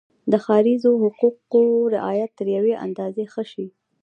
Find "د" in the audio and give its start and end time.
0.31-0.33